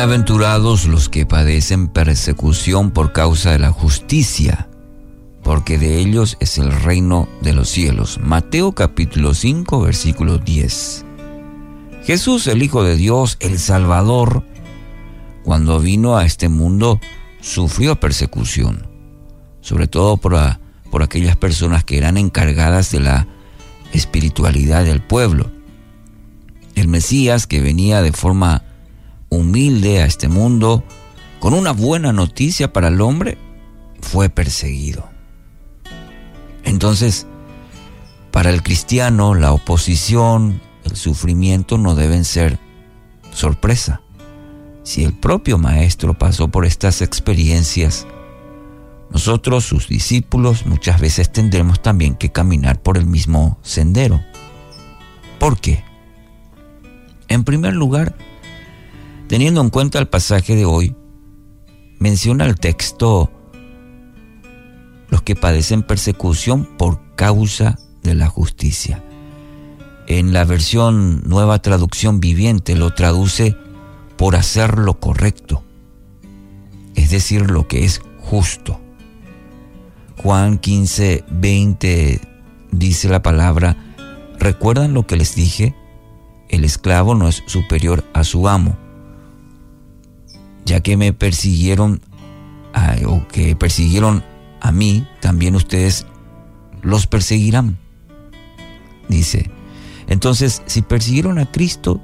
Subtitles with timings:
[0.00, 4.66] Bienaventurados los que padecen persecución por causa de la justicia,
[5.42, 8.18] porque de ellos es el reino de los cielos.
[8.18, 11.04] Mateo capítulo 5 versículo 10.
[12.02, 14.42] Jesús, el Hijo de Dios, el Salvador,
[15.44, 16.98] cuando vino a este mundo,
[17.42, 18.86] sufrió persecución,
[19.60, 20.34] sobre todo por,
[20.90, 23.28] por aquellas personas que eran encargadas de la
[23.92, 25.50] espiritualidad del pueblo.
[26.74, 28.64] El Mesías, que venía de forma
[29.30, 30.84] humilde a este mundo,
[31.38, 33.38] con una buena noticia para el hombre,
[34.02, 35.08] fue perseguido.
[36.64, 37.26] Entonces,
[38.30, 42.58] para el cristiano, la oposición, el sufrimiento no deben ser
[43.32, 44.02] sorpresa.
[44.82, 48.06] Si el propio Maestro pasó por estas experiencias,
[49.10, 54.20] nosotros, sus discípulos, muchas veces tendremos también que caminar por el mismo sendero.
[55.38, 55.84] ¿Por qué?
[57.28, 58.14] En primer lugar,
[59.30, 60.96] Teniendo en cuenta el pasaje de hoy,
[62.00, 63.30] menciona el texto
[65.08, 69.04] los que padecen persecución por causa de la justicia.
[70.08, 73.56] En la versión nueva traducción viviente lo traduce
[74.16, 75.62] por hacer lo correcto,
[76.96, 78.80] es decir, lo que es justo.
[80.16, 82.20] Juan 15, 20
[82.72, 83.76] dice la palabra,
[84.40, 85.76] ¿recuerdan lo que les dije?
[86.48, 88.89] El esclavo no es superior a su amo
[90.70, 92.00] ya que me persiguieron
[93.04, 94.22] o que persiguieron
[94.60, 96.06] a mí, también ustedes
[96.80, 97.76] los perseguirán.
[99.08, 99.50] Dice,
[100.06, 102.00] entonces si persiguieron a Cristo,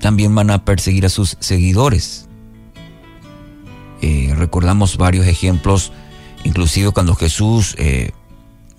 [0.00, 2.28] también van a perseguir a sus seguidores.
[4.02, 5.92] Eh, recordamos varios ejemplos,
[6.42, 8.10] inclusive cuando Jesús eh,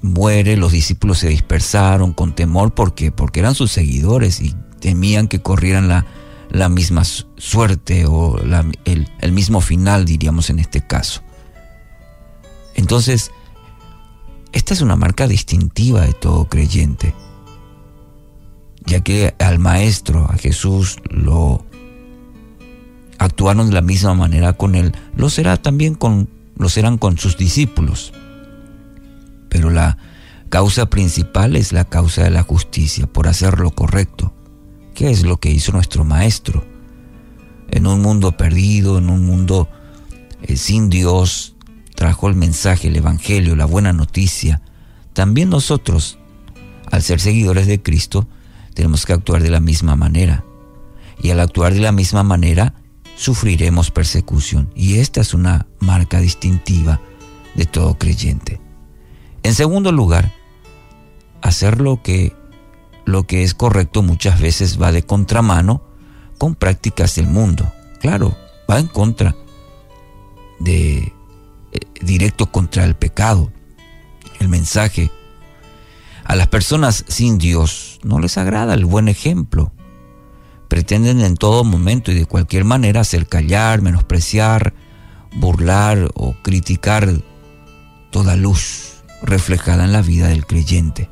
[0.02, 5.42] muere, los discípulos se dispersaron con temor porque, porque eran sus seguidores y temían que
[5.42, 6.06] corrieran la,
[6.50, 8.40] la misma suerte o
[8.86, 11.22] el, el mismo final, diríamos en este caso.
[12.76, 13.32] Entonces,
[14.54, 17.14] esta es una marca distintiva de todo creyente,
[18.86, 21.66] ya que al Maestro, a Jesús, lo
[23.18, 27.38] actuaron de la misma manera con él, lo será también con, lo serán con sus
[27.38, 28.14] discípulos.
[29.50, 29.98] Pero la
[30.50, 34.34] causa principal es la causa de la justicia, por hacer lo correcto.
[34.98, 36.66] ¿Qué es lo que hizo nuestro Maestro?
[37.70, 39.70] En un mundo perdido, en un mundo
[40.42, 41.56] eh, sin Dios,
[41.94, 44.64] trajo el mensaje, el Evangelio, la buena noticia.
[45.14, 46.18] También nosotros,
[46.90, 48.28] al ser seguidores de Cristo,
[48.74, 50.44] tenemos que actuar de la misma manera.
[51.22, 52.74] Y al actuar de la misma manera,
[53.16, 54.72] sufriremos persecución.
[54.74, 57.02] Y esta es una marca distintiva
[57.54, 58.60] de todo creyente.
[59.44, 60.34] En segundo lugar,
[61.44, 62.34] hacer lo que
[63.08, 65.82] lo que es correcto muchas veces va de contramano
[66.38, 67.72] con prácticas del mundo.
[68.02, 68.38] Claro,
[68.70, 69.34] va en contra
[70.60, 71.14] de eh,
[72.02, 73.50] directo contra el pecado.
[74.42, 75.10] El mensaje
[76.26, 79.72] a las personas sin Dios no les agrada el buen ejemplo.
[80.68, 84.74] Pretenden en todo momento y de cualquier manera hacer callar, menospreciar,
[85.34, 87.10] burlar o criticar
[88.12, 91.10] toda luz reflejada en la vida del creyente.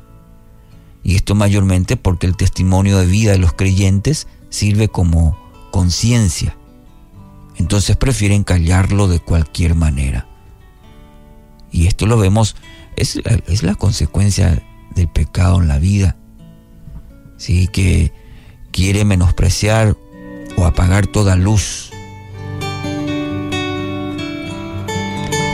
[1.06, 5.38] Y esto mayormente porque el testimonio de vida de los creyentes sirve como
[5.70, 6.56] conciencia.
[7.54, 10.26] Entonces prefieren callarlo de cualquier manera.
[11.70, 12.56] Y esto lo vemos,
[12.96, 14.60] es, es la consecuencia
[14.96, 16.16] del pecado en la vida.
[17.36, 18.12] Sí, que
[18.72, 19.96] quiere menospreciar
[20.56, 21.92] o apagar toda luz.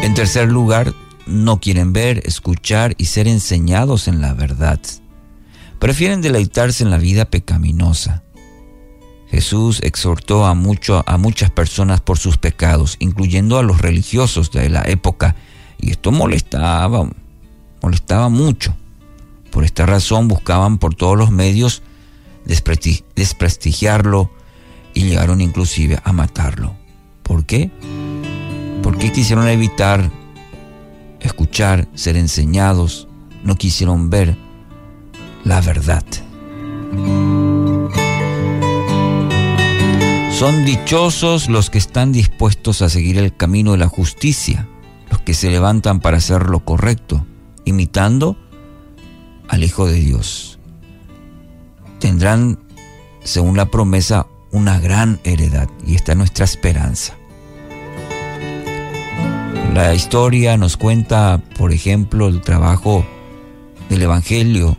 [0.03, 0.95] En tercer lugar,
[1.27, 4.81] no quieren ver, escuchar y ser enseñados en la verdad
[5.83, 8.23] prefieren deleitarse en la vida pecaminosa.
[9.29, 10.55] Jesús exhortó a, a
[11.19, 15.35] muchas personas por sus pecados, incluyendo a los religiosos de la época,
[15.81, 17.11] y esto molestaba,
[17.83, 18.77] molestaba mucho.
[19.51, 21.83] Por esta razón buscaban por todos los medios
[22.45, 24.31] desprestigiarlo
[24.95, 26.77] y llegaron inclusive a matarlo.
[27.25, 27.73] ¿Por qué?
[28.85, 30.13] Porque quisieron evitar
[31.19, 33.09] escuchar, ser enseñados,
[33.43, 34.52] no quisieron ver
[35.45, 36.05] la verdad.
[40.31, 44.69] Son dichosos los que están dispuestos a seguir el camino de la justicia,
[45.11, 47.25] los que se levantan para hacer lo correcto,
[47.65, 48.37] imitando
[49.49, 50.59] al Hijo de Dios.
[52.01, 52.59] Tendrán,
[53.23, 57.15] según la promesa, una gran heredad y esta es nuestra esperanza.
[59.73, 63.07] La historia nos cuenta, por ejemplo, el trabajo
[63.89, 64.77] del Evangelio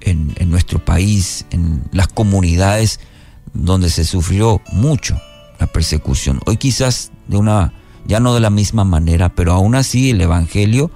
[0.00, 3.00] en, nuestro país, en las comunidades
[3.52, 5.20] donde se sufrió mucho
[5.58, 6.40] la persecución.
[6.46, 7.72] Hoy quizás de una,
[8.06, 10.90] ya no de la misma manera, pero aún así el Evangelio,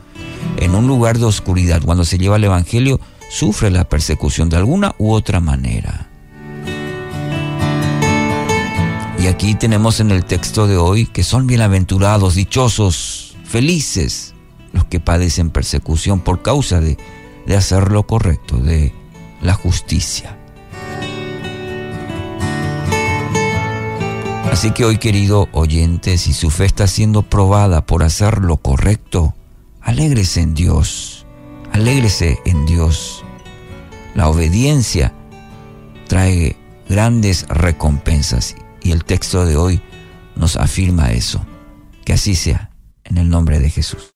[0.59, 4.95] en un lugar de oscuridad, cuando se lleva el Evangelio, sufre la persecución de alguna
[4.99, 6.09] u otra manera.
[9.19, 14.35] Y aquí tenemos en el texto de hoy que son bienaventurados, dichosos, felices
[14.75, 16.99] los que padecen persecución por causa de,
[17.47, 18.95] de hacer lo correcto, de
[19.41, 20.39] la justicia.
[24.51, 29.35] Así que hoy, querido oyente, si su fe está siendo probada por hacer lo correcto,
[29.81, 31.27] alégrese en Dios,
[31.73, 33.25] alégrese en Dios.
[34.15, 35.13] La obediencia
[36.07, 36.57] trae
[36.89, 39.83] grandes recompensas y el texto de hoy
[40.37, 41.45] nos afirma eso.
[42.05, 42.71] Que así sea,
[43.05, 44.13] en el nombre de Jesús.